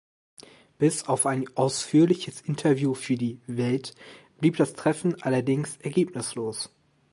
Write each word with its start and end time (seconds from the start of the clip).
Bis 0.79 1.03
auf 1.07 1.27
ein 1.27 1.45
ausführliches 1.55 2.41
Interview 2.41 2.95
für 2.95 3.17
die 3.17 3.39
"Welt" 3.45 3.93
blieb 4.39 4.57
das 4.57 4.73
Treffen 4.73 5.21
allerdings 5.21 5.77
ergebnislos. 5.77 6.71